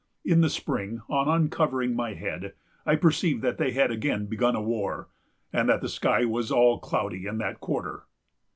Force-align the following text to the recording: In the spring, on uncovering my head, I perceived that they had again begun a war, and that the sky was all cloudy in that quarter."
In 0.25 0.41
the 0.41 0.49
spring, 0.49 1.03
on 1.09 1.27
uncovering 1.27 1.95
my 1.95 2.15
head, 2.15 2.53
I 2.87 2.95
perceived 2.95 3.43
that 3.43 3.59
they 3.59 3.69
had 3.73 3.91
again 3.91 4.25
begun 4.25 4.55
a 4.55 4.61
war, 4.63 5.09
and 5.53 5.69
that 5.69 5.81
the 5.81 5.87
sky 5.89 6.25
was 6.25 6.51
all 6.51 6.79
cloudy 6.79 7.27
in 7.27 7.37
that 7.37 7.59
quarter." 7.59 8.05